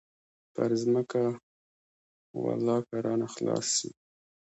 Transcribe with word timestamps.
پر 0.53 0.69
ځمکه 0.81 1.21
ولله 2.43 2.77
که 2.87 2.95
رانه 3.05 3.27
خلاص 3.33 3.65
سي. 3.77 3.89